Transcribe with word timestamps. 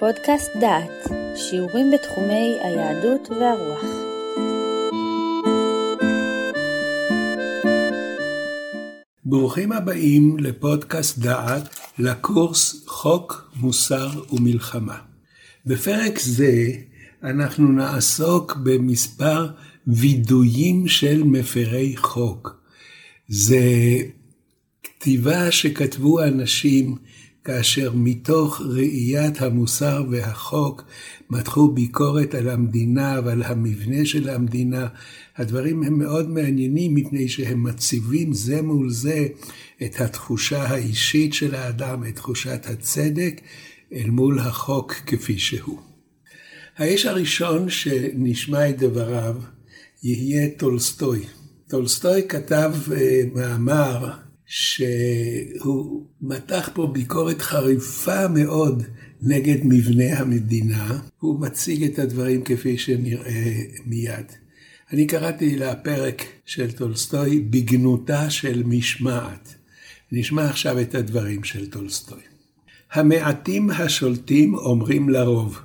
פודקאסט 0.00 0.50
דעת, 0.60 1.10
שיעורים 1.36 1.90
בתחומי 1.90 2.56
היהדות 2.62 3.28
והרוח. 3.30 3.84
ברוכים 9.24 9.72
הבאים 9.72 10.36
לפודקאסט 10.38 11.18
דעת, 11.18 11.76
לקורס 11.98 12.84
חוק, 12.86 13.50
מוסר 13.56 14.08
ומלחמה. 14.32 14.98
בפרק 15.66 16.18
זה 16.18 16.72
אנחנו 17.22 17.72
נעסוק 17.72 18.56
במספר 18.56 19.48
וידויים 19.86 20.88
של 20.88 21.22
מפרי 21.22 21.96
חוק. 21.96 22.56
זה 23.28 23.62
כתיבה 24.82 25.50
שכתבו 25.50 26.22
אנשים 26.22 26.96
כאשר 27.50 27.92
מתוך 27.94 28.60
ראיית 28.60 29.42
המוסר 29.42 30.04
והחוק 30.10 30.84
מתחו 31.30 31.70
ביקורת 31.70 32.34
על 32.34 32.48
המדינה 32.48 33.20
ועל 33.24 33.42
המבנה 33.42 34.06
של 34.06 34.28
המדינה. 34.28 34.88
הדברים 35.36 35.82
הם 35.82 35.98
מאוד 35.98 36.30
מעניינים 36.30 36.94
מפני 36.94 37.28
שהם 37.28 37.62
מציבים 37.62 38.32
זה 38.32 38.62
מול 38.62 38.90
זה 38.90 39.26
את 39.82 40.00
התחושה 40.00 40.62
האישית 40.62 41.34
של 41.34 41.54
האדם, 41.54 42.04
את 42.08 42.16
תחושת 42.16 42.66
הצדק, 42.66 43.40
אל 43.92 44.10
מול 44.10 44.38
החוק 44.38 44.92
כפי 44.92 45.38
שהוא. 45.38 45.78
האיש 46.76 47.06
הראשון 47.06 47.68
שנשמע 47.68 48.68
את 48.70 48.78
דבריו 48.78 49.36
יהיה 50.02 50.48
טולסטוי. 50.56 51.20
טולסטוי 51.68 52.22
כתב 52.28 52.72
אה, 52.92 53.22
מאמר 53.34 54.10
שהוא 54.52 56.06
מתח 56.20 56.70
פה 56.74 56.86
ביקורת 56.86 57.42
חריפה 57.42 58.28
מאוד 58.28 58.82
נגד 59.22 59.58
מבנה 59.64 60.18
המדינה, 60.18 60.98
הוא 61.18 61.40
מציג 61.40 61.84
את 61.84 61.98
הדברים 61.98 62.42
כפי 62.42 62.78
שנראה 62.78 63.54
מיד. 63.86 64.26
אני 64.92 65.06
קראתי 65.06 65.56
לפרק 65.56 66.22
של 66.46 66.72
טולסטוי 66.72 67.40
בגנותה 67.40 68.30
של 68.30 68.62
משמעת. 68.66 69.54
נשמע 70.12 70.44
עכשיו 70.44 70.80
את 70.80 70.94
הדברים 70.94 71.44
של 71.44 71.70
טולסטוי. 71.70 72.22
המעטים 72.92 73.70
השולטים 73.70 74.54
אומרים 74.54 75.08
לרוב, 75.08 75.60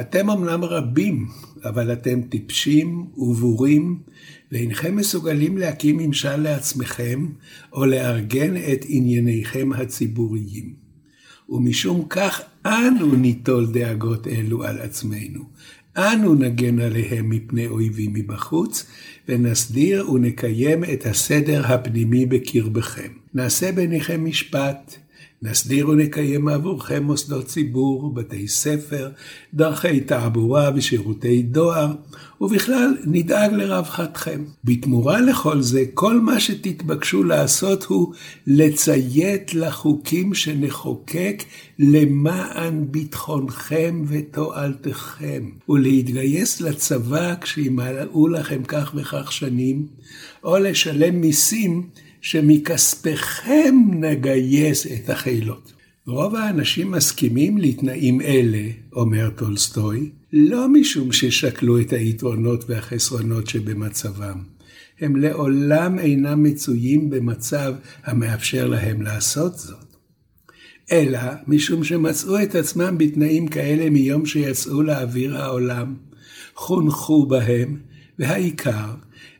אתם 0.00 0.30
אמנם 0.30 0.64
רבים, 0.64 1.28
אבל 1.64 1.92
אתם 1.92 2.22
טיפשים 2.22 3.06
ובורים, 3.16 3.98
ואינכם 4.54 4.96
מסוגלים 4.96 5.58
להקים 5.58 5.96
ממשל 5.96 6.36
לעצמכם, 6.36 7.26
או 7.72 7.86
לארגן 7.86 8.56
את 8.56 8.84
ענייניכם 8.88 9.70
הציבוריים. 9.72 10.74
ומשום 11.48 12.04
כך 12.10 12.40
אנו 12.66 13.14
ניטול 13.14 13.66
דאגות 13.72 14.26
אלו 14.26 14.64
על 14.64 14.80
עצמנו. 14.80 15.44
אנו 15.96 16.34
נגן 16.34 16.78
עליהם 16.80 17.30
מפני 17.30 17.66
אויבים 17.66 18.12
מבחוץ, 18.12 18.86
ונסדיר 19.28 20.10
ונקיים 20.10 20.84
את 20.84 21.06
הסדר 21.06 21.66
הפנימי 21.66 22.26
בקרבכם. 22.26 23.12
נעשה 23.34 23.72
ביניכם 23.72 24.24
משפט, 24.24 24.96
נסדיר 25.44 25.88
ונקיים 25.88 26.48
עבורכם 26.48 27.02
מוסדות 27.02 27.46
ציבור, 27.46 28.14
בתי 28.14 28.48
ספר, 28.48 29.10
דרכי 29.54 30.00
תעבורה 30.00 30.70
ושירותי 30.74 31.42
דואר, 31.42 31.92
ובכלל 32.40 32.96
נדאג 33.06 33.52
לרווחתכם. 33.52 34.44
בתמורה 34.64 35.20
לכל 35.20 35.62
זה, 35.62 35.84
כל 35.94 36.20
מה 36.20 36.40
שתתבקשו 36.40 37.24
לעשות 37.24 37.84
הוא 37.84 38.12
לציית 38.46 39.54
לחוקים 39.54 40.34
שנחוקק 40.34 41.42
למען 41.78 42.84
ביטחונכם 42.90 44.04
ותועלתכם, 44.08 45.50
ולהתגייס 45.68 46.60
לצבא 46.60 47.34
כשימלאו 47.40 48.28
לכם 48.28 48.62
כך 48.64 48.92
וכך 48.94 49.32
שנים, 49.32 49.86
או 50.44 50.58
לשלם 50.58 51.20
מיסים 51.20 51.88
שמכספכם 52.24 53.74
נגייס 53.92 54.86
את 54.86 55.10
החילות. 55.10 55.72
רוב 56.06 56.34
האנשים 56.36 56.90
מסכימים 56.90 57.58
לתנאים 57.58 58.20
אלה, 58.20 58.68
אומר 58.92 59.30
טולסטוי, 59.30 60.10
לא 60.32 60.68
משום 60.68 61.12
ששקלו 61.12 61.80
את 61.80 61.92
היתרונות 61.92 62.64
והחסרונות 62.68 63.46
שבמצבם. 63.46 64.38
הם 65.00 65.16
לעולם 65.16 65.98
אינם 65.98 66.42
מצויים 66.42 67.10
במצב 67.10 67.74
המאפשר 68.04 68.68
להם 68.68 69.02
לעשות 69.02 69.58
זאת. 69.58 69.96
אלא 70.92 71.20
משום 71.46 71.84
שמצאו 71.84 72.42
את 72.42 72.54
עצמם 72.54 72.98
בתנאים 72.98 73.48
כאלה 73.48 73.90
מיום 73.90 74.26
שיצאו 74.26 74.82
לאוויר 74.82 75.36
העולם, 75.36 75.94
חונכו 76.54 77.26
בהם, 77.26 77.78
והעיקר, 78.18 78.94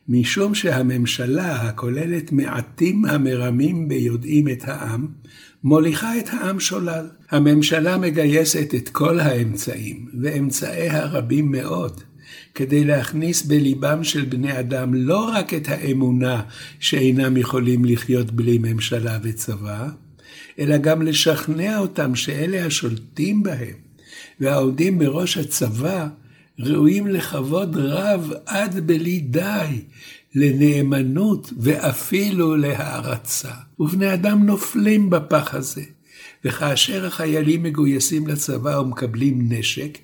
משום 0.08 0.54
שהממשלה 0.54 1.52
הכוללת 1.52 2.32
מעטים 2.32 3.04
המרמים 3.04 3.88
ביודעים 3.88 4.48
את 4.48 4.62
העם, 4.64 5.06
מוליכה 5.64 6.18
את 6.18 6.28
העם 6.28 6.60
שולל. 6.60 7.06
הממשלה 7.30 7.98
מגייסת 7.98 8.74
את 8.74 8.88
כל 8.88 9.20
האמצעים, 9.20 10.08
ואמצעיה 10.22 11.06
רבים 11.06 11.50
מאוד, 11.50 12.00
כדי 12.54 12.84
להכניס 12.84 13.42
בליבם 13.42 14.04
של 14.04 14.24
בני 14.24 14.58
אדם 14.58 14.94
לא 14.94 15.30
רק 15.34 15.54
את 15.54 15.68
האמונה 15.68 16.42
שאינם 16.80 17.36
יכולים 17.36 17.84
לחיות 17.84 18.30
בלי 18.30 18.58
ממשלה 18.58 19.18
וצבא, 19.22 19.88
אלא 20.58 20.76
גם 20.76 21.02
לשכנע 21.02 21.78
אותם 21.78 22.14
שאלה 22.14 22.66
השולטים 22.66 23.42
בהם 23.42 23.76
והעומדים 24.40 24.98
בראש 24.98 25.38
הצבא 25.38 26.08
ראויים 26.58 27.06
לכבוד 27.06 27.76
רב 27.76 28.32
עד 28.46 28.86
בלי 28.86 29.20
די, 29.20 29.82
לנאמנות 30.34 31.52
ואפילו 31.58 32.56
להערצה. 32.56 33.52
ובני 33.78 34.14
אדם 34.14 34.46
נופלים 34.46 35.10
בפח 35.10 35.54
הזה. 35.54 35.82
וכאשר 36.44 37.06
החיילים 37.06 37.62
מגויסים 37.62 38.26
לצבא 38.26 38.78
ומקבלים 38.78 39.52
נשק, 39.52 39.98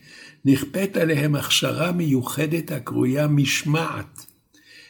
נכפית 0.45 0.97
עליהם 0.97 1.35
הכשרה 1.35 1.93
מיוחדת 1.93 2.73
הקרויה 2.73 3.27
משמעת, 3.27 4.27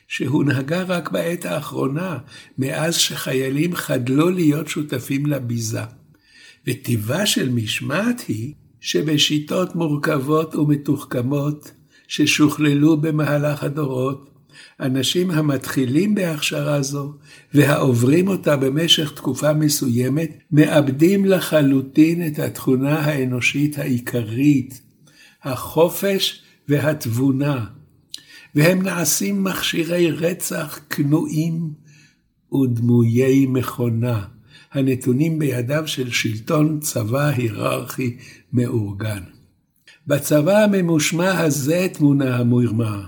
שהונהגה 0.09 0.82
רק 0.82 1.10
בעת 1.10 1.44
האחרונה, 1.44 2.19
מאז 2.59 2.94
שחיילים 2.97 3.75
חדלו 3.75 4.31
להיות 4.31 4.69
שותפים 4.69 5.27
לביזה. 5.27 5.82
וטיבה 6.66 7.27
של 7.27 7.48
משמעת 7.48 8.21
היא 8.28 8.54
שבשיטות 8.80 9.74
מורכבות 9.74 10.54
ומתוחכמות 10.54 11.72
ששוכללו 12.08 12.96
במהלך 12.96 13.64
הדורות, 13.64 14.30
אנשים 14.80 15.30
המתחילים 15.30 16.14
בהכשרה 16.14 16.82
זו 16.82 17.14
והעוברים 17.54 18.28
אותה 18.28 18.56
במשך 18.56 19.12
תקופה 19.14 19.52
מסוימת, 19.52 20.38
מאבדים 20.52 21.24
לחלוטין 21.24 22.26
את 22.26 22.38
התכונה 22.38 22.98
האנושית 22.98 23.78
העיקרית, 23.78 24.82
החופש 25.42 26.42
והתבונה, 26.68 27.64
והם 28.54 28.82
נעשים 28.82 29.44
מכשירי 29.44 30.10
רצח 30.10 30.80
כנועים 30.91 31.72
ודמויי 32.52 33.47
מכונה. 33.47 34.24
הנתונים 34.72 35.38
בידיו 35.38 35.82
של 35.86 36.10
שלטון 36.10 36.81
צבא 36.81 37.26
היררכי 37.28 38.16
מאורגן. 38.53 39.22
בצבא 40.06 40.64
הממושמע 40.64 41.41
הזה 41.41 41.86
תמונה 41.92 42.36
המרמה, 42.36 43.06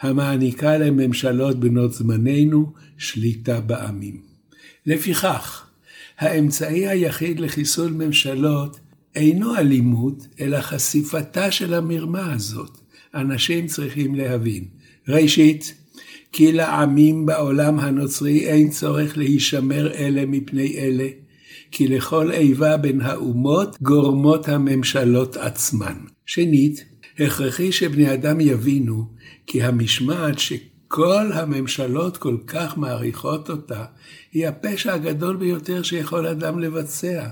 המעניקה 0.00 0.78
לממשלות 0.78 1.60
בנות 1.60 1.92
זמננו 1.92 2.72
שליטה 2.98 3.60
בעמים. 3.60 4.22
לפיכך, 4.86 5.66
האמצעי 6.18 6.88
היחיד 6.88 7.40
לחיסול 7.40 7.92
ממשלות 7.92 8.80
אינו 9.14 9.56
אלימות, 9.56 10.26
אלא 10.40 10.60
חשיפתה 10.60 11.50
של 11.50 11.74
המרמה 11.74 12.32
הזאת. 12.32 12.78
אנשים 13.14 13.66
צריכים 13.66 14.14
להבין. 14.14 14.64
ראשית, 15.08 15.74
כי 16.32 16.52
לעמים 16.52 17.26
בעולם 17.26 17.78
הנוצרי 17.78 18.38
אין 18.38 18.70
צורך 18.70 19.18
להישמר 19.18 19.92
אלה 19.94 20.26
מפני 20.26 20.78
אלה, 20.78 21.08
כי 21.70 21.88
לכל 21.88 22.32
איבה 22.32 22.76
בין 22.76 23.00
האומות 23.00 23.76
גורמות 23.82 24.48
הממשלות 24.48 25.36
עצמן. 25.36 25.94
שנית, 26.26 26.84
הכרחי 27.18 27.72
שבני 27.72 28.14
אדם 28.14 28.40
יבינו 28.40 29.04
כי 29.46 29.62
המשמעת 29.62 30.38
שכל 30.38 31.32
הממשלות 31.34 32.16
כל 32.16 32.36
כך 32.46 32.78
מעריכות 32.78 33.50
אותה, 33.50 33.84
היא 34.32 34.48
הפשע 34.48 34.94
הגדול 34.94 35.36
ביותר 35.36 35.82
שיכול 35.82 36.26
אדם 36.26 36.58
לבצע, 36.58 37.28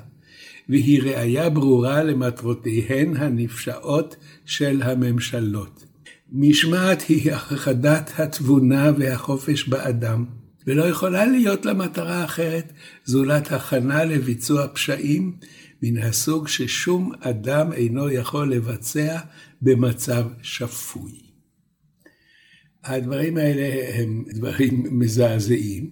והיא 0.69 1.03
ראיה 1.03 1.51
ברורה 1.51 2.03
למטרותיהן 2.03 3.17
הנפשעות 3.17 4.17
של 4.45 4.83
הממשלות. 4.83 5.86
משמעת 6.33 7.03
היא 7.03 7.33
הכחדת 7.33 8.13
התבונה 8.19 8.93
והחופש 8.99 9.69
באדם, 9.69 10.25
ולא 10.67 10.85
יכולה 10.85 11.27
להיות 11.27 11.67
לה 11.67 11.75
מטרה 11.75 12.25
אחרת 12.25 12.73
זולת 13.05 13.53
הכנה 13.53 14.05
לביצוע 14.05 14.67
פשעים 14.69 15.37
מן 15.83 15.99
הסוג 15.99 16.49
ששום 16.49 17.13
אדם 17.21 17.73
אינו 17.73 18.11
יכול 18.11 18.55
לבצע 18.55 19.19
במצב 19.63 20.27
שפוי. 20.43 21.13
הדברים 22.85 23.37
האלה 23.37 23.95
הם 23.95 24.25
דברים 24.35 24.99
מזעזעים. 24.99 25.91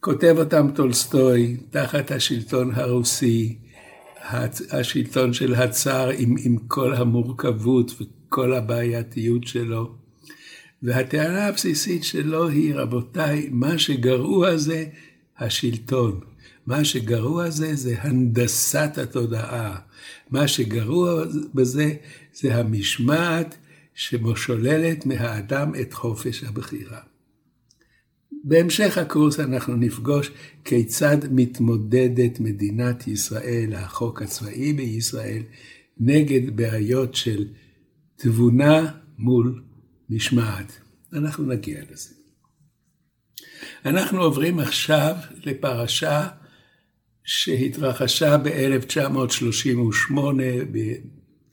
כותב 0.00 0.34
אותם 0.38 0.70
טולסטוי 0.74 1.56
תחת 1.70 2.10
השלטון 2.10 2.70
הרוסי, 2.74 3.58
השלטון 4.70 5.32
של 5.32 5.54
הצאר 5.54 6.10
עם, 6.18 6.34
עם 6.44 6.56
כל 6.68 6.94
המורכבות 6.94 7.90
וכל 8.26 8.54
הבעייתיות 8.54 9.46
שלו. 9.46 9.94
והטענה 10.82 11.46
הבסיסית 11.46 12.04
שלו 12.04 12.48
היא, 12.48 12.74
רבותיי, 12.74 13.48
מה 13.52 13.78
שגרוע 13.78 14.56
זה 14.56 14.84
השלטון. 15.38 16.20
מה 16.66 16.84
שגרוע 16.84 17.50
זה, 17.50 17.74
זה 17.74 17.94
הנדסת 18.00 18.98
התודעה. 19.02 19.78
מה 20.30 20.48
שגרוע 20.48 21.24
בזה, 21.54 21.94
זה 22.34 22.56
המשמעת 22.56 23.56
ששוללת 23.94 25.06
מהאדם 25.06 25.72
את 25.80 25.94
חופש 25.94 26.44
הבחירה. 26.44 27.00
בהמשך 28.44 28.98
הקורס 28.98 29.40
אנחנו 29.40 29.76
נפגוש 29.76 30.30
כיצד 30.64 31.18
מתמודדת 31.30 32.40
מדינת 32.40 33.08
ישראל, 33.08 33.74
החוק 33.74 34.22
הצבאי 34.22 34.72
בישראל, 34.72 35.42
נגד 36.00 36.56
בעיות 36.56 37.14
של 37.14 37.46
תבונה 38.16 38.92
מול 39.18 39.62
משמעת. 40.10 40.72
אנחנו 41.12 41.44
נגיע 41.44 41.80
לזה. 41.90 42.14
אנחנו 43.84 44.22
עוברים 44.22 44.58
עכשיו 44.58 45.14
לפרשה 45.44 46.28
שהתרחשה 47.24 48.36
ב-1938 48.38 50.14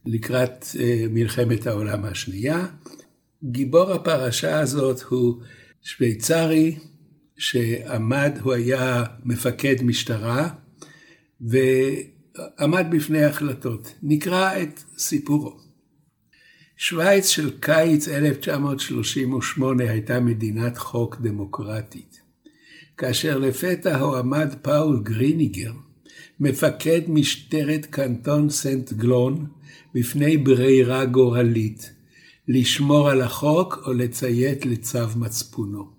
לקראת 0.05 0.65
אה, 0.79 1.05
מלחמת 1.09 1.67
העולם 1.67 2.05
השנייה. 2.05 2.65
גיבור 3.43 3.91
הפרשה 3.91 4.59
הזאת 4.59 5.01
הוא 5.01 5.41
שוויצרי 5.81 6.79
שעמד, 7.37 8.37
הוא 8.41 8.53
היה 8.53 9.03
מפקד 9.23 9.75
משטרה 9.83 10.49
ועמד 11.41 12.85
בפני 12.91 13.23
החלטות. 13.23 13.93
נקרא 14.03 14.61
את 14.61 14.83
סיפורו. 14.97 15.63
שווייץ 16.77 17.27
של 17.27 17.49
קיץ 17.59 18.07
1938 18.07 19.89
הייתה 19.89 20.19
מדינת 20.19 20.77
חוק 20.77 21.17
דמוקרטית. 21.21 22.21
כאשר 22.97 23.37
לפתע 23.37 23.97
הועמד 23.97 24.55
פאול 24.61 25.01
גריניגר, 25.03 25.71
מפקד 26.39 27.01
משטרת 27.07 27.85
קנטון 27.85 28.49
סנט 28.49 28.93
גלון, 28.93 29.45
בפני 29.95 30.37
ברירה 30.37 31.05
גורלית, 31.05 31.91
לשמור 32.47 33.09
על 33.09 33.21
החוק 33.21 33.83
או 33.85 33.93
לציית 33.93 34.65
לצו 34.65 35.07
מצפונו. 35.15 35.89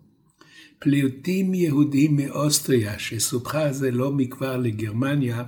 פליטים 0.79 1.55
יהודים 1.55 2.17
מאוסטריה, 2.17 2.99
שסופחה 2.99 3.73
זה 3.73 3.91
לא 3.91 4.13
מכבר 4.13 4.57
לגרמניה, 4.57 5.45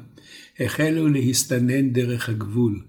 החלו 0.60 1.08
להסתנן 1.08 1.90
דרך 1.90 2.28
הגבול. 2.28 2.82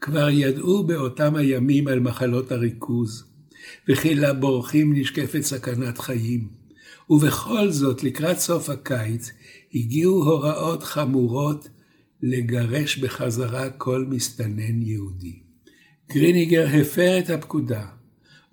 כבר 0.00 0.28
ידעו 0.30 0.84
באותם 0.84 1.36
הימים 1.36 1.88
על 1.88 2.00
מחלות 2.00 2.52
הריכוז, 2.52 3.24
וכי 3.88 4.14
לבורחים 4.14 4.92
נשקפת 4.96 5.40
סכנת 5.40 5.98
חיים. 5.98 6.48
ובכל 7.10 7.70
זאת, 7.70 8.02
לקראת 8.02 8.38
סוף 8.38 8.70
הקיץ, 8.70 9.30
הגיעו 9.74 10.24
הוראות 10.24 10.82
חמורות 10.82 11.68
לגרש 12.22 12.98
בחזרה 12.98 13.70
כל 13.70 14.04
מסתנן 14.08 14.82
יהודי. 14.82 15.38
גריניגר 16.12 16.66
הפר 16.80 17.18
את 17.18 17.30
הפקודה, 17.30 17.86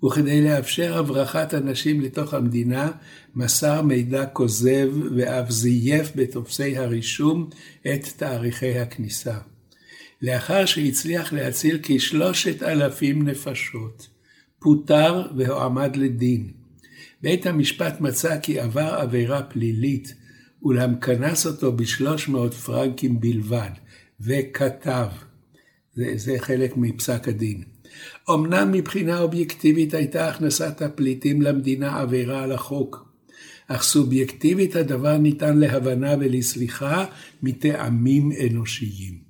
וכדי 0.04 0.44
לאפשר 0.44 0.98
הברחת 0.98 1.54
אנשים 1.54 2.00
לתוך 2.00 2.34
המדינה, 2.34 2.90
מסר 3.34 3.82
מידע 3.82 4.26
כוזב 4.26 4.88
ואף 5.16 5.50
זייף 5.50 6.12
בטופסי 6.16 6.76
הרישום 6.76 7.50
את 7.82 8.04
תאריכי 8.16 8.78
הכניסה. 8.78 9.38
לאחר 10.22 10.64
שהצליח 10.64 11.32
להציל 11.32 11.78
כשלושת 11.82 12.62
אלפים 12.62 13.28
נפשות, 13.28 14.08
פוטר 14.58 15.26
והועמד 15.36 15.96
לדין. 15.96 16.50
בית 17.22 17.46
המשפט 17.46 18.00
מצא 18.00 18.40
כי 18.40 18.60
עבר 18.60 18.94
עבירה 19.00 19.42
פלילית, 19.42 20.14
אולם 20.62 21.00
כנס 21.00 21.46
אותו 21.46 21.72
בשלוש 21.72 22.28
מאות 22.28 22.54
פרנקים 22.54 23.20
בלבד, 23.20 23.70
וכתב, 24.20 25.06
זה, 25.94 26.12
זה 26.16 26.36
חלק 26.38 26.76
מפסק 26.76 27.28
הדין. 27.28 27.62
אמנם 28.30 28.72
מבחינה 28.72 29.20
אובייקטיבית 29.20 29.94
הייתה 29.94 30.28
הכנסת 30.28 30.82
הפליטים 30.82 31.42
למדינה 31.42 32.00
עבירה 32.00 32.42
על 32.42 32.52
החוק, 32.52 33.06
אך 33.68 33.82
סובייקטיבית 33.82 34.76
הדבר 34.76 35.16
ניתן 35.16 35.58
להבנה 35.58 36.14
ולסליחה 36.20 37.04
מטעמים 37.42 38.32
אנושיים. 38.46 39.25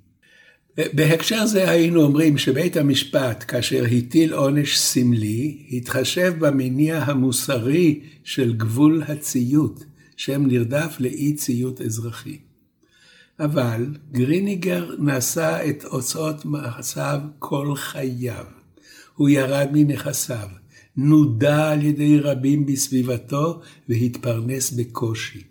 בהקשר 0.77 1.45
זה 1.45 1.69
היינו 1.69 2.01
אומרים 2.01 2.37
שבית 2.37 2.77
המשפט, 2.77 3.43
כאשר 3.47 3.85
הטיל 3.91 4.33
עונש 4.33 4.79
סמלי, 4.79 5.57
התחשב 5.71 6.33
במניע 6.39 6.97
המוסרי 6.97 7.99
של 8.23 8.53
גבול 8.53 9.03
הציות, 9.07 9.83
שם 10.17 10.45
נרדף 10.45 10.95
לאי 10.99 11.33
ציות 11.33 11.81
אזרחי. 11.81 12.37
אבל 13.39 13.85
גריניגר 14.11 14.95
נשא 14.99 15.59
את 15.69 15.83
הוצאות 15.83 16.45
מעשיו 16.45 17.19
כל 17.39 17.75
חייו. 17.75 18.45
הוא 19.15 19.29
ירד 19.29 19.67
מנכסיו, 19.73 20.47
נודע 20.97 21.69
על 21.71 21.83
ידי 21.83 22.19
רבים 22.19 22.65
בסביבתו 22.65 23.61
והתפרנס 23.89 24.71
בקושי. 24.71 25.43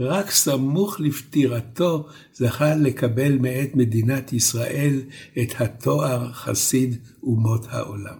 רק 0.00 0.30
סמוך 0.30 1.00
לפטירתו 1.00 2.08
זכה 2.34 2.74
לקבל 2.74 3.38
מאת 3.38 3.76
מדינת 3.76 4.32
ישראל 4.32 5.02
את 5.42 5.60
התואר 5.60 6.32
חסיד 6.32 6.96
אומות 7.22 7.66
העולם. 7.70 8.16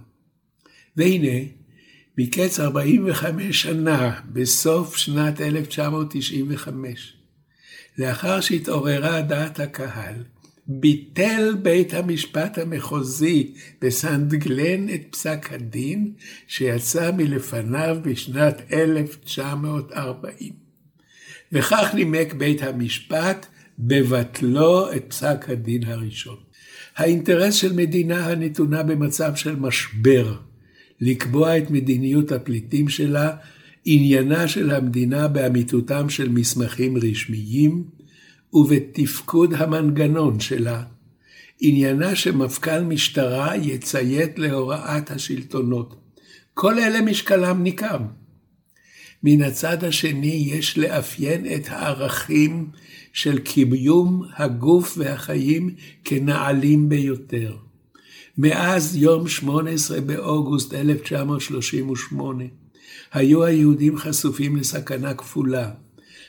והנה, 0.96 1.38
מקץ 2.18 2.60
45 2.60 3.62
שנה, 3.62 4.20
בסוף 4.32 4.96
שנת 4.96 5.40
1995, 5.40 7.16
לאחר 7.98 8.40
שהתעוררה 8.40 9.20
דעת 9.20 9.60
הקהל, 9.60 10.14
ביטל 10.66 11.56
בית 11.62 11.94
המשפט 11.94 12.58
המחוזי 12.58 13.54
בסנט 13.80 14.32
גלן 14.32 14.88
את 14.88 15.00
פסק 15.10 15.52
הדין 15.52 16.12
שיצא 16.46 17.10
מלפניו 17.16 17.96
בשנת 18.02 18.72
1940. 18.72 20.59
וכך 21.52 21.90
נימק 21.94 22.34
בית 22.34 22.62
המשפט 22.62 23.46
בבטלו 23.78 24.92
את 24.92 25.04
פסק 25.08 25.44
הדין 25.48 25.84
הראשון. 25.84 26.36
האינטרס 26.96 27.54
של 27.54 27.72
מדינה 27.72 28.26
הנתונה 28.26 28.82
במצב 28.82 29.34
של 29.34 29.56
משבר, 29.56 30.34
לקבוע 31.00 31.58
את 31.58 31.70
מדיניות 31.70 32.32
הפליטים 32.32 32.88
שלה, 32.88 33.36
עניינה 33.84 34.48
של 34.48 34.70
המדינה 34.70 35.28
באמיתותם 35.28 36.08
של 36.08 36.28
מסמכים 36.28 36.96
רשמיים 36.96 37.84
ובתפקוד 38.52 39.54
המנגנון 39.54 40.40
שלה. 40.40 40.82
עניינה 41.60 42.16
שמפכ"ל 42.16 42.80
משטרה 42.80 43.56
יציית 43.56 44.38
להוראת 44.38 45.10
השלטונות. 45.10 45.96
כל 46.54 46.78
אלה 46.78 47.00
משקלם 47.00 47.62
ניכר. 47.62 47.98
מן 49.22 49.42
הצד 49.42 49.84
השני 49.84 50.48
יש 50.52 50.78
לאפיין 50.78 51.46
את 51.54 51.68
הערכים 51.68 52.70
של 53.12 53.38
קיום 53.38 54.24
הגוף 54.36 54.94
והחיים 54.98 55.74
כנעלים 56.04 56.88
ביותר. 56.88 57.56
מאז 58.38 58.96
יום 58.96 59.28
18 59.28 60.00
באוגוסט 60.00 60.74
1938 60.74 62.44
היו 63.12 63.44
היהודים 63.44 63.98
חשופים 63.98 64.56
לסכנה 64.56 65.14
כפולה, 65.14 65.70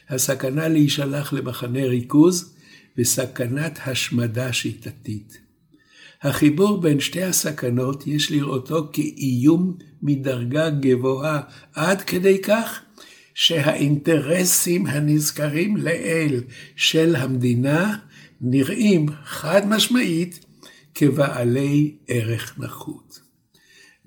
הסכנה 0.09 0.67
להישלח 0.67 1.33
למחנה 1.33 1.85
ריכוז 1.85 2.53
וסכנת 2.97 3.79
השמדה 3.85 4.53
שיטתית. 4.53 5.50
החיבור 6.21 6.81
בין 6.81 6.99
שתי 6.99 7.23
הסכנות 7.23 8.07
יש 8.07 8.31
לראותו 8.31 8.89
כאיום 8.93 9.77
מדרגה 10.01 10.69
גבוהה 10.69 11.41
עד 11.73 12.01
כדי 12.01 12.41
כך 12.41 12.81
שהאינטרסים 13.33 14.87
הנזכרים 14.87 15.77
לעיל 15.77 16.41
של 16.75 17.15
המדינה 17.15 17.97
נראים 18.41 19.05
חד 19.23 19.61
משמעית 19.67 20.45
כבעלי 20.95 21.95
ערך 22.07 22.59
נחות. 22.59 23.19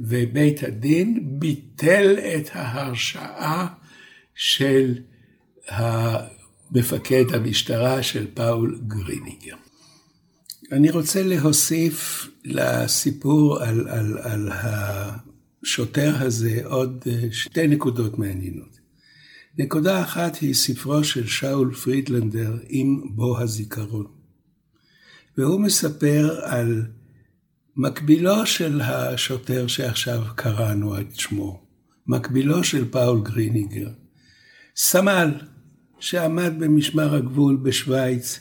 ובית 0.00 0.62
הדין 0.62 1.20
ביטל 1.24 2.16
את 2.18 2.48
ההרשעה 2.52 3.66
של 4.34 4.98
מפקד 6.70 7.24
המשטרה 7.34 8.02
של 8.02 8.26
פאול 8.34 8.80
גריניגר. 8.86 9.56
אני 10.72 10.90
רוצה 10.90 11.22
להוסיף 11.22 12.28
לסיפור 12.44 13.62
על, 13.62 13.88
על, 13.88 14.18
על 14.18 14.50
השוטר 14.52 16.14
הזה 16.20 16.60
עוד 16.64 17.04
שתי 17.30 17.66
נקודות 17.66 18.18
מעניינות. 18.18 18.78
נקודה 19.58 20.02
אחת 20.02 20.36
היא 20.36 20.54
ספרו 20.54 21.04
של 21.04 21.26
שאול 21.26 21.74
פרידלנדר 21.74 22.58
עם 22.68 23.02
בו 23.10 23.40
הזיכרון. 23.40 24.06
והוא 25.38 25.60
מספר 25.60 26.40
על 26.42 26.82
מקבילו 27.76 28.46
של 28.46 28.80
השוטר 28.80 29.66
שעכשיו 29.66 30.22
קראנו 30.34 31.00
את 31.00 31.14
שמו, 31.14 31.62
מקבילו 32.06 32.64
של 32.64 32.90
פאול 32.90 33.22
גריניגר, 33.22 33.88
סמל 34.76 35.30
שעמד 35.98 36.52
במשמר 36.58 37.14
הגבול 37.14 37.56
בשוויץ, 37.56 38.40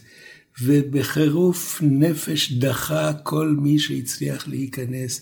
ובחירוף 0.62 1.82
נפש 1.82 2.52
דחה 2.52 3.14
כל 3.14 3.56
מי 3.62 3.80
שהצליח 3.80 4.48
להיכנס 4.48 5.22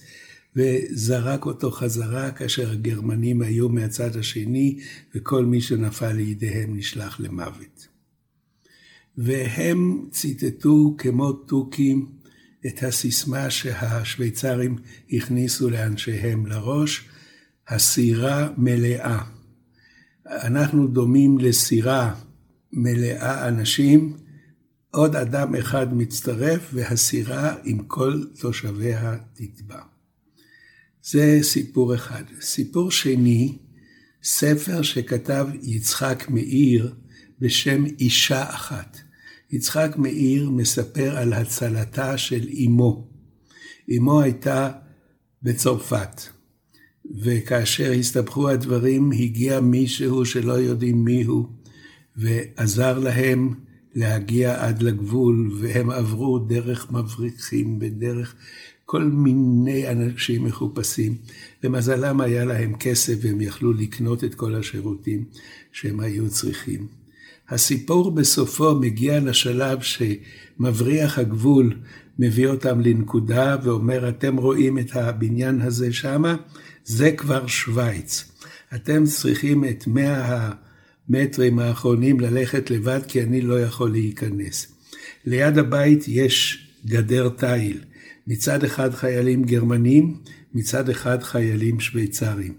וזרק 0.55 1.45
אותו 1.45 1.71
חזרה 1.71 2.31
כאשר 2.31 2.71
הגרמנים 2.71 3.41
היו 3.41 3.69
מהצד 3.69 4.17
השני 4.17 4.79
וכל 5.15 5.45
מי 5.45 5.61
שנפל 5.61 6.11
לידיהם 6.11 6.77
נשלח 6.77 7.19
למוות. 7.19 7.87
והם 9.17 10.05
ציטטו 10.11 10.95
כמו 10.97 11.31
תוכים 11.33 12.11
את 12.67 12.83
הסיסמה 12.83 13.49
שהשוויצרים 13.49 14.75
הכניסו 15.11 15.69
לאנשיהם 15.69 16.45
לראש, 16.45 17.09
הסירה 17.67 18.49
מלאה. 18.57 19.21
אנחנו 20.25 20.87
דומים 20.87 21.37
לסירה 21.37 22.15
מלאה 22.73 23.47
אנשים, 23.47 24.17
עוד 24.91 25.15
אדם 25.15 25.55
אחד 25.55 25.93
מצטרף 25.93 26.69
והסירה 26.73 27.55
עם 27.63 27.83
כל 27.83 28.23
תושביה 28.39 29.17
תטבע. 29.33 29.81
זה 31.03 31.39
סיפור 31.41 31.95
אחד. 31.95 32.23
סיפור 32.41 32.91
שני, 32.91 33.57
ספר 34.23 34.81
שכתב 34.81 35.47
יצחק 35.61 36.25
מאיר 36.29 36.93
בשם 37.39 37.85
אישה 37.85 38.49
אחת. 38.49 38.97
יצחק 39.51 39.91
מאיר 39.97 40.49
מספר 40.49 41.17
על 41.17 41.33
הצלתה 41.33 42.17
של 42.17 42.49
אמו. 42.65 43.07
אמו 43.97 44.21
הייתה 44.21 44.71
בצרפת, 45.43 46.21
וכאשר 47.15 47.91
הסתבכו 47.91 48.49
הדברים, 48.49 49.11
הגיע 49.11 49.59
מישהו 49.59 50.25
שלא 50.25 50.53
יודעים 50.53 51.05
מיהו, 51.05 51.49
ועזר 52.15 52.99
להם 52.99 53.53
להגיע 53.95 54.65
עד 54.65 54.81
לגבול, 54.81 55.51
והם 55.59 55.89
עברו 55.89 56.39
דרך 56.39 56.91
מבריחים, 56.91 57.79
בדרך 57.79 58.35
כל 58.85 59.03
מיני 59.03 59.91
אנשים 59.91 60.43
מחופשים. 60.43 61.15
למזלם 61.63 62.21
היה 62.21 62.45
להם 62.45 62.75
כסף 62.75 63.13
והם 63.21 63.41
יכלו 63.41 63.73
לקנות 63.73 64.23
את 64.23 64.35
כל 64.35 64.55
השירותים 64.55 65.23
שהם 65.71 65.99
היו 65.99 66.29
צריכים. 66.29 66.87
הסיפור 67.49 68.11
בסופו 68.11 68.75
מגיע 68.75 69.19
לשלב 69.19 69.79
שמבריח 69.81 71.19
הגבול 71.19 71.73
מביא 72.19 72.47
אותם 72.47 72.81
לנקודה 72.81 73.55
ואומר, 73.63 74.09
אתם 74.09 74.37
רואים 74.37 74.79
את 74.79 74.95
הבניין 74.95 75.61
הזה 75.61 75.93
שמה? 75.93 76.35
זה 76.85 77.11
כבר 77.11 77.47
שווייץ. 77.47 78.31
אתם 78.75 79.03
צריכים 79.05 79.65
את 79.65 79.87
מאה 79.87 80.51
המטרים 81.09 81.59
האחרונים 81.59 82.19
ללכת 82.19 82.71
לבד, 82.71 82.99
כי 83.07 83.23
אני 83.23 83.41
לא 83.41 83.61
יכול 83.61 83.91
להיכנס. 83.91 84.67
ליד 85.25 85.57
הבית 85.57 86.03
יש 86.07 86.67
גדר 86.85 87.29
תיל. 87.29 87.81
מצד 88.27 88.63
אחד 88.63 88.93
חיילים 88.93 89.43
גרמנים, 89.43 90.17
מצד 90.53 90.89
אחד 90.89 91.23
חיילים 91.23 91.79
שוויצרים. 91.79 92.53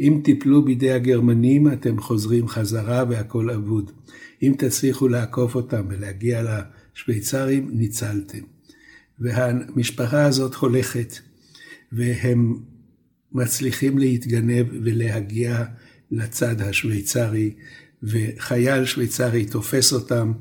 אם 0.00 0.20
תיפלו 0.24 0.64
בידי 0.64 0.92
הגרמנים, 0.92 1.72
אתם 1.72 2.00
חוזרים 2.00 2.48
חזרה 2.48 3.04
והכל 3.08 3.50
אבוד. 3.50 3.90
אם 4.42 4.54
תצליחו 4.58 5.08
לעקוף 5.08 5.54
אותם 5.54 5.86
ולהגיע 5.88 6.42
לשוויצרים, 6.42 7.70
ניצלתם. 7.72 8.38
והמשפחה 9.18 10.24
הזאת 10.24 10.54
הולכת, 10.54 11.18
והם 11.92 12.58
מצליחים 13.32 13.98
להתגנב 13.98 14.66
ולהגיע 14.82 15.64
לצד 16.16 16.60
השוויצרי, 16.60 17.50
וחייל 18.02 18.84
שוויצרי 18.84 19.44
תופס 19.44 19.92
אותם 19.92 20.32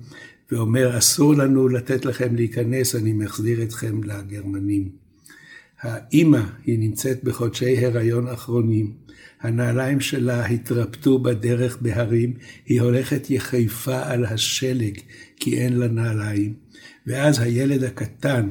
ואומר, 0.51 0.97
אסור 0.97 1.35
לנו 1.35 1.67
לתת 1.67 2.05
לכם 2.05 2.35
להיכנס, 2.35 2.95
אני 2.95 3.13
מחזיר 3.13 3.63
אתכם 3.63 4.03
לגרמנים. 4.03 4.89
האימא, 5.81 6.41
היא 6.65 6.79
נמצאת 6.79 7.23
בחודשי 7.23 7.85
הריון 7.85 8.27
אחרונים, 8.27 8.93
הנעליים 9.41 9.99
שלה 9.99 10.45
התרפטו 10.45 11.19
בדרך 11.19 11.77
בהרים, 11.81 12.33
היא 12.65 12.81
הולכת 12.81 13.29
יחפה 13.29 14.01
על 14.05 14.25
השלג, 14.25 14.97
כי 15.35 15.59
אין 15.59 15.73
לה 15.73 15.87
נעליים. 15.87 16.53
ואז 17.07 17.39
הילד 17.39 17.83
הקטן, 17.83 18.49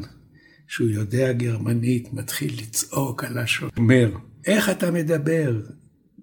שהוא 0.69 0.89
יודע 0.89 1.33
גרמנית, 1.33 2.13
מתחיל 2.13 2.53
לצעוק 2.63 3.25
על 3.25 3.39
השומר, 3.39 4.11
איך 4.47 4.71
אתה 4.71 4.91
מדבר? 4.91 5.61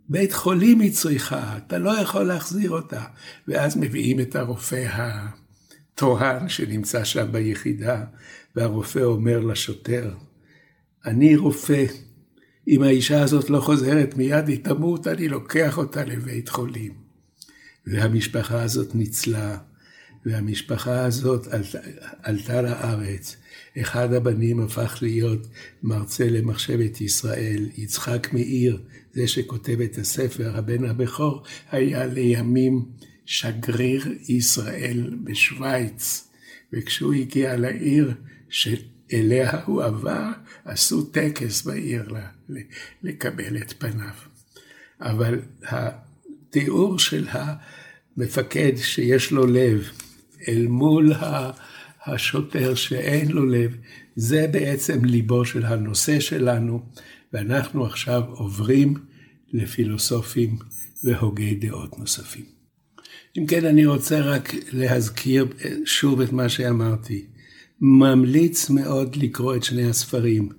בית 0.10 0.34
חולים 0.34 0.80
היא 0.80 0.92
צריכה, 0.92 1.58
אתה 1.58 1.78
לא 1.78 2.00
יכול 2.00 2.24
להחזיר 2.24 2.72
אותה. 2.72 3.04
ואז 3.48 3.78
מביאים 3.78 4.20
את 4.20 4.36
הרופא 4.36 4.88
התורן 4.92 6.50
שנמצא 6.50 7.04
שם 7.04 7.32
ביחידה, 7.32 8.04
והרופא 8.56 9.00
אומר 9.00 9.40
לשוטר, 9.40 10.14
אני 11.06 11.36
רופא, 11.36 11.86
אם 12.68 12.84
האישה 12.84 13.22
הזאת 13.22 13.50
לא 13.50 13.60
חוזרת 13.60 14.18
מיד 14.18 14.48
היא 14.48 14.64
תמות, 14.64 15.08
אני 15.08 15.28
לוקח 15.28 15.78
אותה 15.78 16.04
לבית 16.04 16.50
חולים. 16.50 16.94
והמשפחה 17.88 18.62
הזאת 18.62 18.96
ניצלה, 18.96 19.58
והמשפחה 20.26 21.06
הזאת 21.06 21.48
עלתה, 21.48 21.80
עלתה 22.24 22.62
לארץ. 22.62 23.36
אחד 23.78 24.14
הבנים 24.14 24.60
הפך 24.60 24.98
להיות 25.02 25.48
מרצה 25.84 26.30
למחשבת 26.30 27.02
ישראל, 27.02 27.70
יצחק 27.78 28.28
מאיר, 28.34 28.82
זה 29.14 29.28
שכותב 29.28 29.82
את 29.82 29.98
הספר, 29.98 30.58
הבן 30.58 30.86
הבכור, 30.86 31.44
היה 31.72 32.06
לימים 32.06 32.86
שגריר 33.26 34.08
ישראל 34.28 35.16
בשוויץ, 35.24 36.28
וכשהוא 36.74 37.14
הגיע 37.14 37.58
לעיר 37.58 38.14
שאליה 38.50 39.62
הוא 39.66 39.84
עבר, 39.84 40.28
עשו 40.66 41.04
טקס 41.04 41.62
בעיר 41.62 42.14
לקבל 43.04 43.58
את 43.58 43.74
פניו. 43.78 44.16
אבל 45.02 45.40
התיאור 45.64 47.00
של 47.00 47.28
המפקד 47.32 48.72
שיש 48.78 49.32
לו 49.32 49.48
לב 49.48 49.90
אל 50.48 50.68
מול 50.68 51.14
השוטר 52.14 52.76
שאין 52.76 53.32
לו 53.32 53.46
לב, 53.46 53.76
זה 54.16 54.48
בעצם 54.52 55.06
ליבו 55.06 55.46
של 55.46 55.66
הנושא 55.66 56.20
שלנו, 56.20 56.82
ואנחנו 57.34 57.86
עכשיו 57.86 58.22
עוברים 58.30 58.94
לפילוסופים 59.54 60.58
והוגי 61.04 61.56
דעות 61.56 62.00
נוספים. 62.00 62.46
אם 63.38 63.46
כן, 63.46 63.66
אני 63.66 63.86
רוצה 63.86 64.22
רק 64.22 64.54
להזכיר 64.72 65.48
שוב 65.86 66.22
את 66.22 66.32
מה 66.32 66.50
שאמרתי. 66.50 67.26
ממליץ 67.82 68.70
מאוד 68.70 69.16
לקרוא 69.16 69.56
את 69.56 69.64
שני 69.64 69.90
הספרים, 69.90 70.50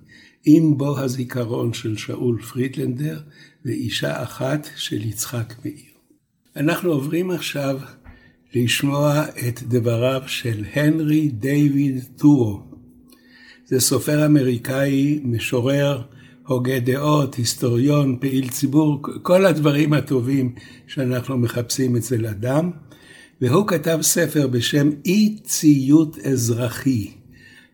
עם 0.45 0.77
בו 0.77 0.99
הזיכרון 0.99 1.73
של 1.73 1.97
שאול 1.97 2.41
פרידלנדר 2.41 3.19
ואישה 3.65 4.23
אחת 4.23 4.69
של 4.75 5.05
יצחק 5.05 5.53
מאיר. 5.65 5.91
אנחנו 6.55 6.91
עוברים 6.91 7.31
עכשיו 7.31 7.79
לשמוע 8.55 9.23
את 9.47 9.63
דבריו 9.63 10.21
של 10.27 10.63
הנרי 10.73 11.29
דיוויד 11.29 12.03
טורו. 12.17 12.61
זה 13.65 13.79
סופר 13.79 14.25
אמריקאי, 14.25 15.19
משורר, 15.23 16.01
הוגה 16.47 16.79
דעות, 16.79 17.35
היסטוריון, 17.35 18.17
פעיל 18.21 18.49
ציבור, 18.49 19.01
כל 19.21 19.45
הדברים 19.45 19.93
הטובים 19.93 20.55
שאנחנו 20.87 21.37
מחפשים 21.37 21.95
אצל 21.95 22.25
אדם. 22.25 22.71
והוא 23.41 23.67
כתב 23.67 23.99
ספר 24.01 24.47
בשם 24.47 24.89
אי 25.05 25.37
ציות 25.43 26.17
אזרחי, 26.19 27.11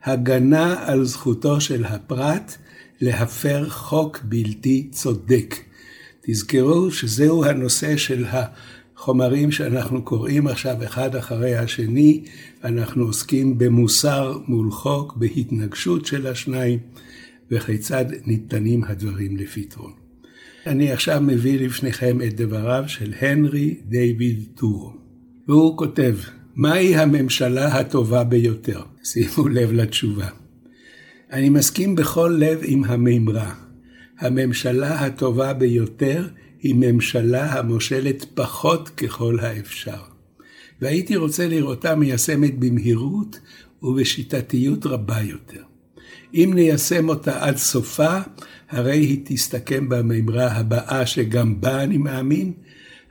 הגנה 0.03 0.75
על 0.86 1.05
זכותו 1.05 1.62
של 1.62 1.86
הפרט 1.86 2.55
להפר 3.01 3.69
חוק 3.69 4.19
בלתי 4.24 4.88
צודק. 4.91 5.55
תזכרו 6.22 6.91
שזהו 6.91 7.46
הנושא 7.46 7.98
של 7.98 8.25
החומרים 8.98 9.51
שאנחנו 9.51 10.01
קוראים 10.01 10.48
עכשיו 10.48 10.84
אחד 10.84 11.16
אחרי 11.16 11.56
השני, 11.56 12.24
אנחנו 12.63 13.04
עוסקים 13.04 13.58
במוסר 13.58 14.38
מול 14.48 14.72
חוק, 14.72 15.18
בהתנגשות 15.18 16.06
של 16.06 16.27
השניים, 16.27 16.80
וכיצד 17.51 18.06
ניתנים 18.25 18.84
הדברים 18.84 19.38
לפתרון. 19.38 19.92
אני 20.68 20.92
עכשיו 20.92 21.22
מביא 21.22 21.60
לפניכם 21.60 22.22
את 22.27 22.36
דבריו 22.36 22.84
של 22.88 23.13
הנרי 23.22 23.75
דיוויד 23.86 24.46
טורו. 24.56 24.94
והוא 25.48 25.77
כותב, 25.77 26.16
מהי 26.56 26.96
הממשלה 26.96 27.68
הטובה 27.68 28.24
ביותר? 28.24 28.82
שימו 29.04 29.48
לב 29.48 29.72
לתשובה. 29.72 30.27
אני 31.32 31.50
מסכים 31.50 31.96
בכל 31.96 32.36
לב 32.39 32.60
עם 32.63 32.84
המימרה. 32.84 33.54
הממשלה 34.20 35.06
הטובה 35.06 35.54
ביותר 35.54 36.27
היא 36.27 36.47
ממשלה 36.64 37.54
המושלת 37.54 38.26
פחות 38.34 38.90
ככל 38.90 39.40
האפשר. 39.40 40.02
והייתי 40.82 41.16
רוצה 41.16 41.48
לראותה 41.48 41.96
מיישמת 41.96 42.60
במהירות 42.60 43.40
ובשיטתיות 43.84 44.86
רבה 44.86 45.22
יותר. 45.22 45.62
אם 46.34 46.52
ניישם 46.56 47.10
אותה 47.10 47.44
עד 47.44 47.58
סופה, 47.58 48.18
הרי 48.70 48.98
היא 48.98 49.22
תסתכם 49.26 49.90
במימרה 49.90 50.52
הבאה 50.52 51.06
שגם 51.06 51.62
בה 51.62 51.84
אני 51.84 51.98
מאמין, 51.98 52.54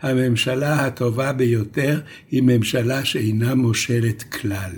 הממשלה 0.01 0.87
הטובה 0.87 1.33
ביותר 1.33 2.01
היא 2.31 2.43
ממשלה 2.43 3.05
שאינה 3.05 3.55
מושלת 3.55 4.23
כלל. 4.23 4.73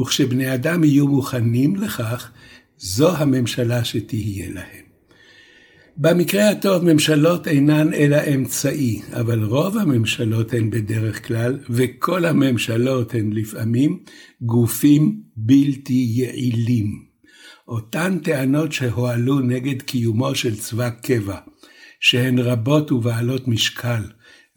וכשבני 0.00 0.54
אדם 0.54 0.84
יהיו 0.84 1.08
מוכנים 1.08 1.76
לכך, 1.76 2.30
זו 2.78 3.16
הממשלה 3.16 3.84
שתהיה 3.84 4.48
להם. 4.50 4.79
במקרה 6.02 6.50
הטוב 6.50 6.92
ממשלות 6.92 7.48
אינן 7.48 7.94
אלא 7.94 8.16
אמצעי, 8.34 9.02
אבל 9.12 9.44
רוב 9.44 9.78
הממשלות 9.78 10.52
הן 10.52 10.70
בדרך 10.70 11.26
כלל, 11.26 11.58
וכל 11.70 12.24
הממשלות 12.24 13.14
הן 13.14 13.32
לפעמים, 13.32 14.04
גופים 14.42 15.22
בלתי 15.36 16.06
יעילים. 16.10 17.04
אותן 17.68 18.18
טענות 18.18 18.72
שהועלו 18.72 19.40
נגד 19.40 19.82
קיומו 19.82 20.34
של 20.34 20.56
צבא 20.56 20.90
קבע, 20.90 21.38
שהן 22.00 22.38
רבות 22.38 22.92
ובעלות 22.92 23.48
משקל, 23.48 24.02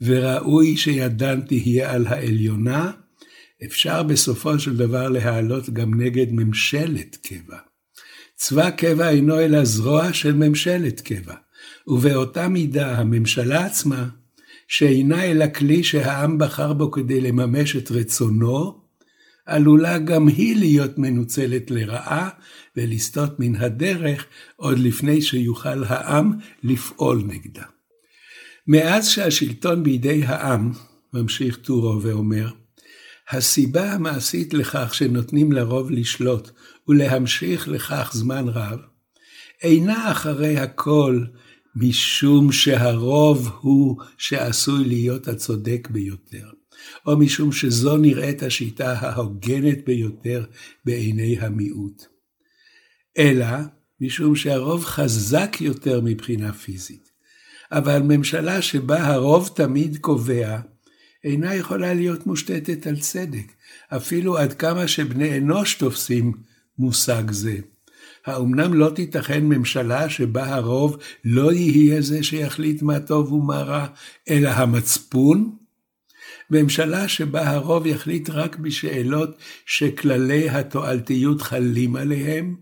וראוי 0.01 0.77
שידן 0.77 1.41
תהיה 1.41 1.93
על 1.93 2.07
העליונה, 2.07 2.91
אפשר 3.65 4.03
בסופו 4.03 4.59
של 4.59 4.77
דבר 4.77 5.09
להעלות 5.09 5.69
גם 5.69 6.01
נגד 6.01 6.27
ממשלת 6.31 7.15
קבע. 7.15 7.57
צבא 8.45 8.69
קבע 8.69 9.09
אינו 9.09 9.39
אלא 9.39 9.63
זרוע 9.63 10.13
של 10.13 10.33
ממשלת 10.33 11.01
קבע, 11.01 11.35
ובאותה 11.88 12.47
מידה 12.47 12.97
הממשלה 12.97 13.65
עצמה, 13.65 14.07
שאינה 14.67 15.23
אלא 15.23 15.45
כלי 15.55 15.83
שהעם 15.83 16.38
בחר 16.38 16.73
בו 16.73 16.91
כדי 16.91 17.21
לממש 17.21 17.75
את 17.75 17.91
רצונו, 17.91 18.81
עלולה 19.45 19.97
גם 19.97 20.27
היא 20.27 20.55
להיות 20.55 20.97
מנוצלת 20.97 21.71
לרעה 21.71 22.29
ולסטות 22.77 23.39
מן 23.39 23.55
הדרך 23.55 24.25
עוד 24.55 24.79
לפני 24.79 25.21
שיוכל 25.21 25.83
העם 25.83 26.31
לפעול 26.63 27.23
נגדה. 27.27 27.65
מאז 28.67 29.07
שהשלטון 29.07 29.83
בידי 29.83 30.25
העם, 30.25 30.71
ממשיך 31.13 31.57
טורו 31.57 32.01
ואומר, 32.01 32.50
הסיבה 33.29 33.91
המעשית 33.91 34.53
לכך 34.53 34.93
שנותנים 34.93 35.51
לרוב 35.51 35.91
לשלוט 35.91 36.51
ולהמשיך 36.87 37.67
לכך 37.67 38.11
זמן 38.13 38.47
רב, 38.47 38.79
אינה 39.63 40.11
אחרי 40.11 40.57
הכל 40.57 41.25
משום 41.75 42.51
שהרוב 42.51 43.49
הוא 43.61 43.97
שעשוי 44.17 44.85
להיות 44.85 45.27
הצודק 45.27 45.87
ביותר, 45.91 46.49
או 47.05 47.17
משום 47.17 47.51
שזו 47.51 47.97
נראית 47.97 48.43
השיטה 48.43 48.93
ההוגנת 48.93 49.85
ביותר 49.85 50.45
בעיני 50.85 51.39
המיעוט, 51.39 52.05
אלא 53.17 53.57
משום 54.01 54.35
שהרוב 54.35 54.85
חזק 54.85 55.57
יותר 55.61 56.01
מבחינה 56.01 56.53
פיזית. 56.53 57.13
אבל 57.71 58.01
ממשלה 58.01 58.61
שבה 58.61 59.07
הרוב 59.07 59.49
תמיד 59.55 59.97
קובע, 59.97 60.59
אינה 61.23 61.55
יכולה 61.55 61.93
להיות 61.93 62.27
מושתתת 62.27 62.87
על 62.87 62.99
צדק, 62.99 63.51
אפילו 63.89 64.37
עד 64.37 64.53
כמה 64.53 64.87
שבני 64.87 65.37
אנוש 65.37 65.75
תופסים 65.75 66.33
מושג 66.77 67.31
זה. 67.31 67.57
האומנם 68.25 68.73
לא 68.73 68.89
תיתכן 68.95 69.45
ממשלה 69.45 70.09
שבה 70.09 70.55
הרוב 70.55 70.97
לא 71.25 71.53
יהיה 71.53 72.01
זה 72.01 72.23
שיחליט 72.23 72.81
מה 72.81 72.99
טוב 72.99 73.31
ומה 73.31 73.62
רע, 73.62 73.88
אלא 74.29 74.49
המצפון? 74.49 75.55
ממשלה 76.49 77.07
שבה 77.07 77.49
הרוב 77.49 77.88
יחליט 77.88 78.29
רק 78.29 78.55
בשאלות 78.55 79.38
שכללי 79.65 80.49
התועלתיות 80.49 81.41
חלים 81.41 81.95
עליהם? 81.95 82.55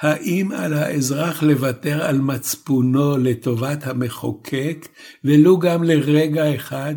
האם 0.00 0.52
על 0.52 0.74
האזרח 0.74 1.42
לוותר 1.42 2.02
על 2.02 2.18
מצפונו 2.18 3.18
לטובת 3.18 3.86
המחוקק, 3.86 4.88
ולו 5.24 5.58
גם 5.58 5.84
לרגע 5.84 6.54
אחד, 6.54 6.94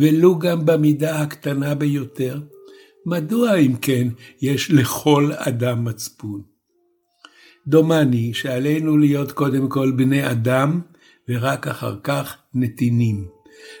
ולו 0.00 0.38
גם 0.38 0.66
במידה 0.66 1.20
הקטנה 1.20 1.74
ביותר? 1.74 2.40
מדוע 3.06 3.54
אם 3.54 3.76
כן 3.76 4.08
יש 4.42 4.70
לכל 4.70 5.30
אדם 5.36 5.84
מצפון? 5.84 6.42
דומני 7.66 8.34
שעלינו 8.34 8.98
להיות 8.98 9.32
קודם 9.32 9.68
כל 9.68 9.92
בני 9.96 10.30
אדם, 10.30 10.80
ורק 11.28 11.66
אחר 11.66 11.96
כך 12.02 12.36
נתינים. 12.54 13.28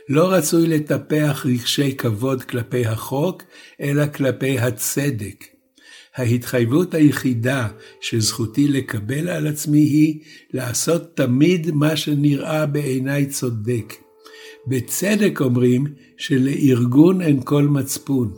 לא 0.08 0.32
רצוי 0.32 0.66
לטפח 0.66 1.46
רגשי 1.46 1.96
כבוד 1.96 2.42
כלפי 2.42 2.86
החוק, 2.86 3.42
אלא 3.80 4.06
כלפי 4.06 4.58
הצדק. 4.58 5.44
ההתחייבות 6.16 6.94
היחידה 6.94 7.68
שזכותי 8.00 8.68
לקבל 8.68 9.28
על 9.28 9.46
עצמי 9.46 9.78
היא 9.78 10.20
לעשות 10.52 11.16
תמיד 11.16 11.70
מה 11.70 11.96
שנראה 11.96 12.66
בעיניי 12.66 13.26
צודק. 13.26 13.94
בצדק 14.70 15.40
אומרים 15.40 15.86
שלארגון 16.16 17.20
אין 17.20 17.40
כל 17.44 17.68
מצפון, 17.68 18.34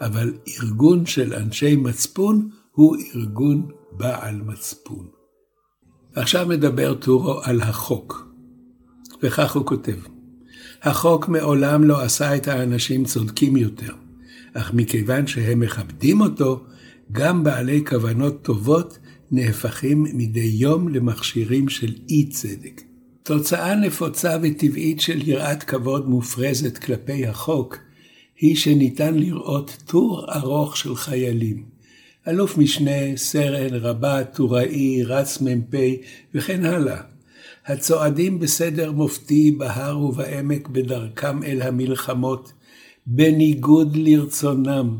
אבל 0.00 0.34
ארגון 0.48 1.06
של 1.06 1.34
אנשי 1.34 1.76
מצפון 1.76 2.48
הוא 2.72 2.96
ארגון 3.14 3.68
בעל 3.92 4.42
מצפון. 4.42 5.06
עכשיו 6.14 6.46
מדבר 6.48 6.94
טורו 6.94 7.40
על 7.42 7.60
החוק, 7.60 8.28
וכך 9.22 9.56
הוא 9.56 9.66
כותב: 9.66 9.96
החוק 10.82 11.28
מעולם 11.28 11.84
לא 11.84 12.02
עשה 12.02 12.36
את 12.36 12.48
האנשים 12.48 13.04
צודקים 13.04 13.56
יותר, 13.56 13.92
אך 14.54 14.74
מכיוון 14.74 15.26
שהם 15.26 15.60
מכבדים 15.60 16.20
אותו, 16.20 16.64
גם 17.12 17.44
בעלי 17.44 17.84
כוונות 17.86 18.42
טובות 18.42 18.98
נהפכים 19.30 20.06
מדי 20.14 20.40
יום 20.40 20.88
למכשירים 20.88 21.68
של 21.68 21.94
אי 22.08 22.28
צדק. 22.28 22.87
תוצאה 23.28 23.74
נפוצה 23.74 24.36
וטבעית 24.42 25.00
של 25.00 25.28
יראת 25.28 25.62
כבוד 25.62 26.08
מופרזת 26.08 26.78
כלפי 26.78 27.26
החוק, 27.26 27.78
היא 28.40 28.56
שניתן 28.56 29.14
לראות 29.14 29.76
טור 29.86 30.32
ארוך 30.34 30.76
של 30.76 30.96
חיילים. 30.96 31.64
אלוף 32.28 32.58
משנה, 32.58 33.16
סרן, 33.16 33.74
רב"ט, 33.74 34.36
טוראי, 34.36 35.02
רץ 35.02 35.40
מ"פ 35.40 35.74
וכן 36.34 36.64
הלאה. 36.64 37.00
הצועדים 37.66 38.38
בסדר 38.38 38.92
מופתי 38.92 39.50
בהר 39.58 40.00
ובעמק 40.00 40.68
בדרכם 40.68 41.42
אל 41.42 41.62
המלחמות, 41.62 42.52
בניגוד 43.06 43.96
לרצונם, 43.96 44.96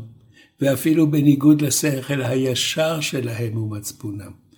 ואפילו 0.61 1.11
בניגוד 1.11 1.61
לשכל 1.61 2.21
הישר 2.21 3.01
שלהם 3.01 3.57
ומצפונם. 3.57 4.48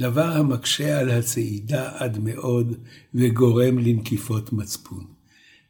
דבר 0.00 0.24
המקשה 0.24 0.98
על 0.98 1.10
הצעידה 1.10 1.90
עד 1.94 2.18
מאוד 2.18 2.74
וגורם 3.14 3.78
לנקיפות 3.78 4.52
מצפון. 4.52 5.04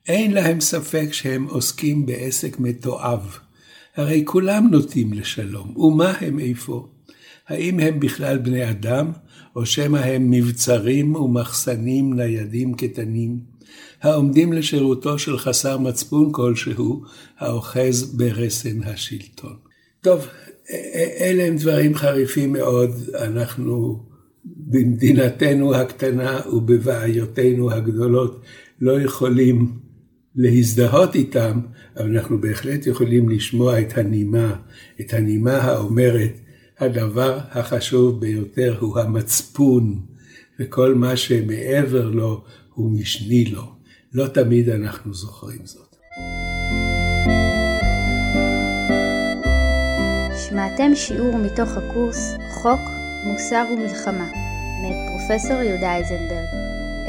אין 0.08 0.32
להם 0.32 0.60
ספק 0.60 1.08
שהם 1.12 1.44
עוסקים 1.44 2.06
בעסק 2.06 2.60
מתועב. 2.60 3.38
הרי 3.96 4.22
כולם 4.24 4.68
נוטים 4.70 5.12
לשלום, 5.12 5.76
ומה 5.76 6.12
הם 6.20 6.38
איפה? 6.38 6.88
האם 7.48 7.80
הם 7.80 8.00
בכלל 8.00 8.38
בני 8.38 8.70
אדם, 8.70 9.12
או 9.56 9.66
שמא 9.66 9.98
הם 9.98 10.30
מבצרים 10.30 11.14
ומחסנים 11.14 12.12
ניידים 12.12 12.74
קטנים, 12.74 13.40
העומדים 14.02 14.52
לשירותו 14.52 15.18
של 15.18 15.38
חסר 15.38 15.78
מצפון 15.78 16.32
כלשהו, 16.32 17.02
האוחז 17.38 18.16
ברסן 18.16 18.82
השלטון. 18.82 19.56
טוב, 20.00 20.26
אלה 21.20 21.44
הם 21.44 21.56
דברים 21.56 21.94
חריפים 21.94 22.52
מאוד, 22.52 22.90
אנחנו 23.14 24.02
במדינתנו 24.66 25.74
הקטנה 25.74 26.40
ובבעיותינו 26.52 27.72
הגדולות 27.72 28.42
לא 28.80 29.00
יכולים 29.00 29.72
להזדהות 30.36 31.14
איתם, 31.14 31.60
אבל 31.96 32.16
אנחנו 32.16 32.40
בהחלט 32.40 32.86
יכולים 32.86 33.28
לשמוע 33.28 33.80
את 33.80 33.98
הנימה, 33.98 34.56
את 35.00 35.14
הנימה 35.14 35.56
האומרת, 35.56 36.32
הדבר 36.78 37.38
החשוב 37.50 38.20
ביותר 38.20 38.76
הוא 38.80 38.98
המצפון, 38.98 40.00
וכל 40.60 40.94
מה 40.94 41.16
שמעבר 41.16 42.10
לו 42.10 42.44
הוא 42.74 42.90
משני 42.90 43.44
לו. 43.44 43.72
לא 44.12 44.26
תמיד 44.26 44.68
אנחנו 44.68 45.14
זוכרים 45.14 45.60
זאת. 45.64 45.96
שמעתם 50.48 50.94
שיעור 50.94 51.36
מתוך 51.36 51.68
הקורס 51.76 52.34
חוק, 52.62 52.80
מוסר 53.26 53.64
ומלחמה, 53.72 54.45
פרופסור 55.28 55.62
יהודה 55.62 55.96
איזנברג. 55.96 56.46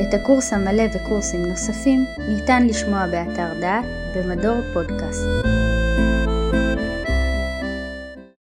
את 0.02 0.14
הקורס 0.14 0.54
המלא 0.54 0.84
וקורסים 0.94 1.46
נוספים 1.46 2.06
ניתן 2.30 2.68
לשמוע 2.68 3.08
באתר 3.08 3.54
דעת 3.60 3.86
במדור 4.16 4.62
פודקאסט. 4.74 5.57